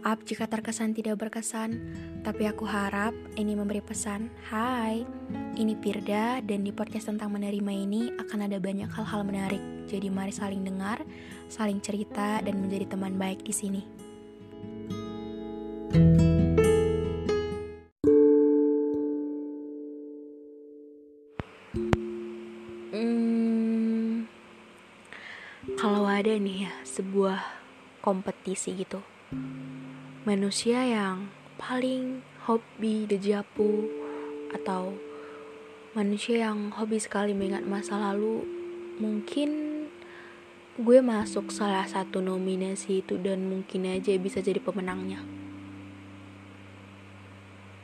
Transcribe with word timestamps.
Maaf 0.00 0.24
jika 0.24 0.48
terkesan 0.48 0.96
tidak 0.96 1.20
berkesan, 1.20 1.76
tapi 2.24 2.48
aku 2.48 2.64
harap 2.64 3.12
ini 3.36 3.52
memberi 3.52 3.84
pesan. 3.84 4.32
Hai, 4.48 5.04
ini 5.60 5.76
Pirda 5.76 6.40
dan 6.40 6.64
di 6.64 6.72
podcast 6.72 7.12
tentang 7.12 7.28
menerima 7.36 7.68
ini 7.68 8.08
akan 8.16 8.48
ada 8.48 8.56
banyak 8.56 8.88
hal-hal 8.88 9.20
menarik. 9.28 9.60
Jadi 9.92 10.08
mari 10.08 10.32
saling 10.32 10.64
dengar, 10.64 11.04
saling 11.52 11.84
cerita 11.84 12.40
dan 12.40 12.64
menjadi 12.64 12.96
teman 12.96 13.20
baik 13.20 13.44
di 13.44 13.52
sini. 13.52 13.84
Hmm, 22.96 24.24
kalau 25.76 26.08
ada 26.08 26.32
nih 26.40 26.64
ya 26.64 26.72
sebuah 26.88 27.36
kompetisi 28.00 28.72
gitu 28.80 29.09
manusia 30.26 30.82
yang 30.84 31.30
paling 31.60 32.24
hobi 32.46 33.06
dejapu 33.06 33.86
atau 34.50 34.96
manusia 35.94 36.46
yang 36.50 36.70
hobi 36.74 36.98
sekali 37.02 37.34
mengingat 37.34 37.66
masa 37.66 37.98
lalu 37.98 38.46
mungkin 39.00 39.70
gue 40.80 40.98
masuk 41.04 41.52
salah 41.52 41.84
satu 41.84 42.24
nominasi 42.24 43.04
itu 43.04 43.20
dan 43.20 43.44
mungkin 43.44 43.90
aja 43.90 44.16
bisa 44.16 44.40
jadi 44.40 44.62
pemenangnya. 44.62 45.20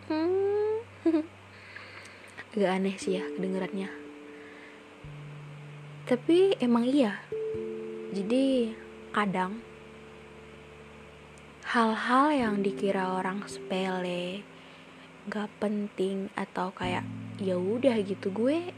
Hmm. 0.08 0.80
agak 2.56 2.72
aneh 2.72 2.96
sih 2.96 3.20
ya 3.20 3.24
kedengarannya. 3.36 3.92
Tapi 6.08 6.56
emang 6.56 6.88
iya. 6.88 7.20
Jadi 8.16 8.72
kadang 9.12 9.60
hal-hal 11.66 12.30
yang 12.30 12.54
dikira 12.62 13.18
orang 13.18 13.42
sepele 13.50 14.46
gak 15.26 15.50
penting 15.58 16.30
atau 16.38 16.70
kayak 16.70 17.02
ya 17.42 17.58
udah 17.58 17.98
gitu 18.06 18.30
gue 18.30 18.70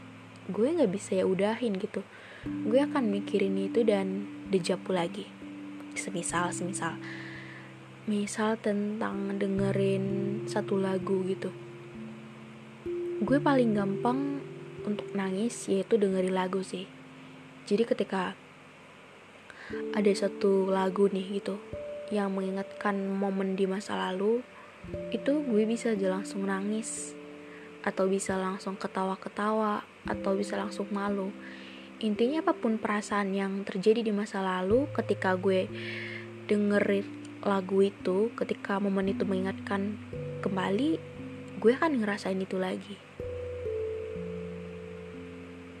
gue 0.49 0.67
nggak 0.73 0.89
bisa 0.89 1.21
ya 1.21 1.29
udahin 1.29 1.77
gitu. 1.77 2.01
Gue 2.41 2.81
akan 2.81 3.13
mikirin 3.13 3.53
itu 3.61 3.85
dan 3.85 4.25
dejapu 4.49 4.89
lagi. 4.89 5.29
Semisal 5.93 6.49
semisal. 6.49 6.97
Misal 8.09 8.57
tentang 8.57 9.37
dengerin 9.37 10.05
satu 10.49 10.81
lagu 10.81 11.21
gitu. 11.29 11.53
Gue 13.21 13.37
paling 13.37 13.77
gampang 13.77 14.41
untuk 14.81 15.13
nangis 15.13 15.69
yaitu 15.69 16.01
dengerin 16.01 16.33
lagu 16.33 16.65
sih. 16.65 16.89
Jadi 17.69 17.85
ketika 17.85 18.33
ada 19.93 20.11
satu 20.17 20.73
lagu 20.73 21.05
nih 21.13 21.37
gitu 21.37 21.61
yang 22.09 22.33
mengingatkan 22.33 22.97
momen 22.97 23.53
di 23.53 23.69
masa 23.69 23.97
lalu, 23.97 24.41
itu 25.13 25.45
gue 25.45 25.63
bisa 25.69 25.93
aja 25.93 26.09
langsung 26.09 26.45
nangis, 26.49 27.13
atau 27.85 28.09
bisa 28.09 28.35
langsung 28.35 28.75
ketawa-ketawa, 28.75 29.85
atau 30.09 30.31
bisa 30.33 30.57
langsung 30.57 30.89
malu. 30.89 31.29
Intinya 31.99 32.41
apa 32.41 32.55
pun 32.55 32.79
perasaan 32.79 33.35
yang 33.35 33.61
terjadi 33.67 34.01
di 34.01 34.13
masa 34.15 34.39
lalu 34.39 34.87
ketika 34.95 35.35
gue 35.35 35.67
dengerin 36.47 37.05
lagu 37.43 37.83
itu, 37.83 38.31
ketika 38.35 38.79
momen 38.79 39.11
itu 39.11 39.23
mengingatkan 39.23 39.99
kembali, 40.39 40.99
gue 41.59 41.71
akan 41.75 41.99
ngerasain 41.99 42.39
itu 42.39 42.55
lagi. 42.55 42.95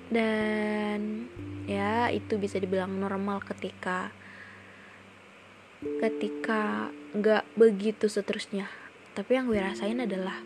Dan 0.09 1.29
ya 1.69 2.09
itu 2.09 2.35
bisa 2.41 2.57
dibilang 2.57 2.97
normal 2.97 3.45
ketika 3.45 4.11
ketika 5.79 6.91
nggak 7.15 7.47
begitu 7.55 8.11
seterusnya. 8.11 8.67
Tapi 9.15 9.31
yang 9.39 9.47
gue 9.47 9.59
rasain 9.63 10.03
adalah 10.03 10.43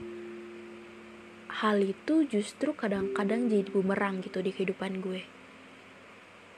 hal 1.61 1.77
itu 1.81 2.25
justru 2.29 2.73
kadang-kadang 2.73 3.49
jadi 3.49 3.66
bumerang 3.69 4.22
gitu 4.22 4.45
di 4.45 4.53
kehidupan 4.53 5.01
gue. 5.01 5.25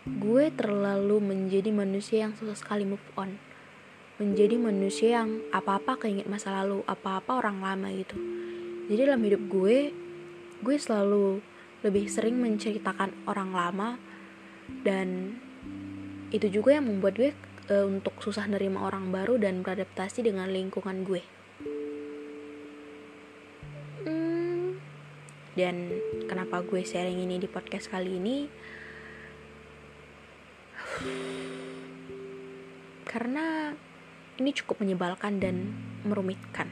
Gue 0.05 0.51
terlalu 0.53 1.23
menjadi 1.23 1.71
manusia 1.71 2.27
yang 2.27 2.35
susah 2.35 2.55
sekali 2.55 2.83
move 2.83 3.03
on. 3.15 3.39
Menjadi 4.19 4.55
manusia 4.55 5.23
yang 5.23 5.43
apa-apa 5.51 5.99
keinget 5.99 6.27
masa 6.27 6.51
lalu 6.63 6.83
apa-apa 6.87 7.39
orang 7.39 7.59
lama 7.59 7.87
gitu. 7.91 8.15
Jadi 8.91 9.01
dalam 9.01 9.23
hidup 9.23 9.43
gue 9.47 9.77
gue 10.63 10.75
selalu 10.79 11.39
lebih 11.83 12.07
sering 12.07 12.39
menceritakan 12.39 13.11
orang 13.27 13.51
lama 13.51 13.89
dan 14.83 15.35
itu 16.31 16.47
juga 16.49 16.79
yang 16.79 16.87
membuat 16.89 17.15
gue 17.19 17.31
uh, 17.69 17.85
untuk 17.85 18.17
susah 18.21 18.45
nerima 18.45 18.85
orang 18.85 19.09
baru 19.09 19.37
dan 19.41 19.65
beradaptasi 19.65 20.25
dengan 20.25 20.49
lingkungan 20.49 21.01
gue. 21.05 21.23
Hmm, 24.05 24.77
dan 25.57 25.95
kenapa 26.29 26.61
gue 26.61 26.81
sharing 26.85 27.21
ini 27.25 27.41
di 27.41 27.47
podcast 27.49 27.89
kali 27.89 28.17
ini? 28.17 28.37
Karena 33.05 33.71
ini 34.35 34.51
cukup 34.51 34.83
menyebalkan 34.83 35.39
dan 35.39 35.71
merumitkan. 36.03 36.67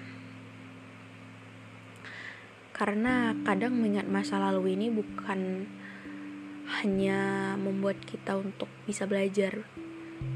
Karena 2.73 3.31
kadang 3.47 3.79
mengingat 3.79 4.09
masa 4.09 4.41
lalu 4.41 4.75
ini 4.75 4.91
bukan 4.91 5.69
hanya 6.81 7.53
membuat 7.55 8.01
kita 8.03 8.35
untuk 8.35 8.67
bisa 8.83 9.07
belajar 9.07 9.63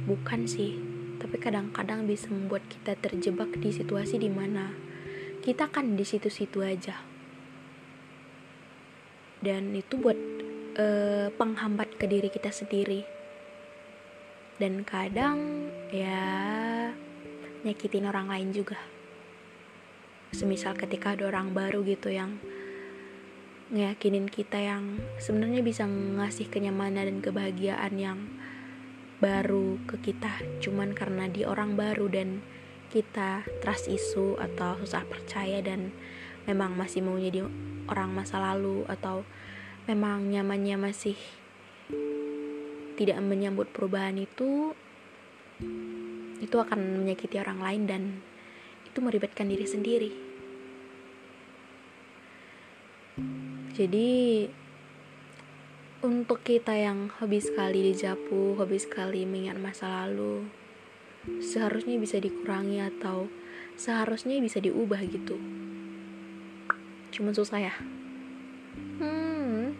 Bukan 0.08 0.48
sih, 0.48 0.80
tapi 1.20 1.36
kadang-kadang 1.42 2.08
bisa 2.08 2.32
membuat 2.32 2.64
kita 2.72 2.96
terjebak 2.96 3.52
di 3.60 3.76
situasi 3.76 4.22
di 4.22 4.32
mana 4.32 4.72
kita 5.44 5.68
kan 5.68 5.96
di 5.96 6.06
situ-situ 6.08 6.64
aja. 6.64 7.04
Dan 9.44 9.76
itu 9.78 10.00
buat 10.00 10.18
uh, 10.80 11.28
penghambat 11.36 12.00
ke 12.00 12.06
diri 12.10 12.32
kita 12.32 12.50
sendiri. 12.52 13.06
Dan 14.58 14.82
kadang 14.82 15.70
ya 15.94 16.26
nyakitin 17.62 18.10
orang 18.10 18.32
lain 18.32 18.50
juga. 18.56 18.80
Semisal 20.34 20.76
ketika 20.76 21.14
ada 21.14 21.30
orang 21.30 21.54
baru 21.54 21.86
gitu 21.86 22.12
yang 22.12 22.42
ngeyakinin 23.68 24.32
kita 24.32 24.60
yang 24.64 25.04
sebenarnya 25.20 25.60
bisa 25.60 25.84
ngasih 25.88 26.48
kenyamanan 26.48 27.08
dan 27.08 27.20
kebahagiaan 27.20 27.94
yang 28.00 28.20
baru 29.18 29.82
ke 29.90 29.98
kita 30.12 30.30
cuman 30.62 30.94
karena 30.94 31.26
dia 31.26 31.50
orang 31.50 31.74
baru 31.74 32.06
dan 32.06 32.46
kita 32.94 33.44
trust 33.60 33.90
isu 33.90 34.38
atau 34.38 34.78
susah 34.80 35.04
percaya 35.10 35.60
dan 35.60 35.92
memang 36.46 36.78
masih 36.78 37.04
mau 37.04 37.18
jadi 37.20 37.44
orang 37.90 38.14
masa 38.14 38.40
lalu 38.40 38.86
atau 38.88 39.26
memang 39.90 40.30
nyamannya 40.30 40.78
masih 40.80 41.18
tidak 42.98 43.20
menyambut 43.22 43.70
perubahan 43.74 44.18
itu 44.18 44.74
itu 46.38 46.56
akan 46.58 47.04
menyakiti 47.04 47.42
orang 47.42 47.60
lain 47.62 47.84
dan 47.90 48.04
itu 48.86 48.98
meribetkan 49.02 49.50
diri 49.50 49.66
sendiri. 49.66 50.12
Jadi 53.78 54.10
untuk 56.06 56.46
kita 56.46 56.78
yang 56.78 57.10
hobi 57.18 57.42
sekali 57.42 57.90
dijapu, 57.90 58.54
hobi 58.54 58.78
sekali 58.78 59.26
mengingat 59.26 59.58
masa 59.58 60.06
lalu, 60.06 60.46
seharusnya 61.42 61.98
bisa 61.98 62.22
dikurangi 62.22 62.86
atau 62.86 63.26
seharusnya 63.74 64.38
bisa 64.38 64.62
diubah 64.62 65.02
gitu. 65.10 65.42
Cuman 67.10 67.34
susah 67.34 67.58
ya. 67.58 67.74
Hmm, 69.02 69.74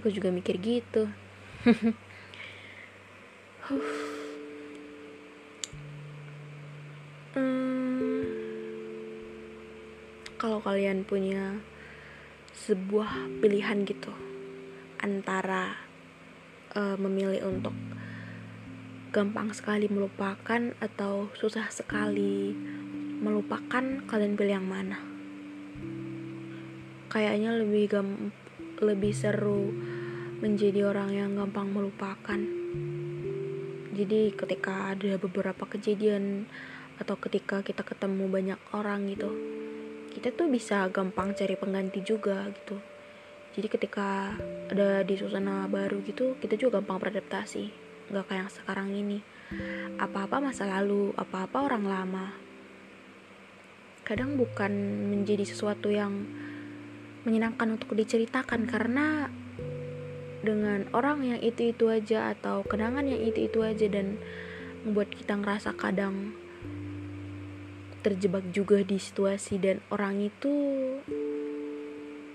aku 0.00 0.08
juga 0.08 0.32
mikir 0.32 0.56
gitu. 0.64 1.12
hmm, 7.36 8.24
kalau 10.40 10.64
kalian 10.64 11.04
punya 11.04 11.60
sebuah 12.56 13.44
pilihan 13.44 13.84
gitu 13.84 14.35
antara 15.00 15.76
uh, 16.76 16.96
memilih 17.00 17.44
untuk 17.48 17.72
gampang 19.10 19.52
sekali 19.56 19.88
melupakan 19.88 20.76
atau 20.78 21.32
susah 21.36 21.72
sekali 21.72 22.52
melupakan 23.22 24.04
kalian 24.04 24.36
pilih 24.36 24.60
yang 24.60 24.68
mana. 24.68 25.00
Kayaknya 27.08 27.56
lebih 27.56 27.84
gam 27.88 28.08
lebih 28.84 29.16
seru 29.16 29.72
menjadi 30.44 30.92
orang 30.92 31.10
yang 31.16 31.30
gampang 31.32 31.72
melupakan. 31.72 32.40
Jadi 33.96 34.36
ketika 34.36 34.92
ada 34.92 35.16
beberapa 35.16 35.64
kejadian 35.64 36.44
atau 37.00 37.16
ketika 37.20 37.60
kita 37.60 37.84
ketemu 37.84 38.24
banyak 38.28 38.60
orang 38.72 39.08
gitu 39.12 39.32
kita 40.16 40.32
tuh 40.32 40.48
bisa 40.48 40.88
gampang 40.88 41.36
cari 41.36 41.60
pengganti 41.60 42.00
juga 42.00 42.48
gitu 42.48 42.80
jadi 43.56 43.72
ketika 43.72 44.36
ada 44.68 45.00
di 45.00 45.16
suasana 45.16 45.64
baru 45.64 46.04
gitu 46.04 46.36
kita 46.36 46.60
juga 46.60 46.78
gampang 46.78 47.00
beradaptasi. 47.00 47.72
Nggak 48.12 48.24
kayak 48.28 48.40
yang 48.44 48.52
sekarang 48.52 48.88
ini. 48.92 49.18
Apa-apa 49.96 50.44
masa 50.44 50.68
lalu 50.68 51.16
apa-apa 51.16 51.64
orang 51.64 51.84
lama. 51.88 52.26
Kadang 54.04 54.36
bukan 54.36 54.70
menjadi 55.08 55.48
sesuatu 55.48 55.88
yang 55.88 56.28
menyenangkan 57.24 57.80
untuk 57.80 57.96
diceritakan 57.96 58.68
karena 58.68 59.32
dengan 60.44 60.86
orang 60.92 61.24
yang 61.24 61.40
itu-itu 61.40 61.88
aja 61.88 62.36
atau 62.36 62.60
kenangan 62.62 63.08
yang 63.08 63.24
itu-itu 63.24 63.64
aja 63.64 63.88
dan 63.88 64.20
membuat 64.84 65.10
kita 65.10 65.34
ngerasa 65.34 65.74
kadang 65.74 66.36
terjebak 68.06 68.46
juga 68.54 68.86
di 68.86 69.02
situasi 69.02 69.58
dan 69.58 69.82
orang 69.90 70.30
itu 70.30 70.54